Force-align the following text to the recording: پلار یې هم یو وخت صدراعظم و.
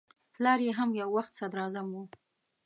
پلار 0.33 0.59
یې 0.65 0.71
هم 0.79 0.89
یو 1.01 1.09
وخت 1.17 1.33
صدراعظم 1.39 1.87
و. 1.93 1.97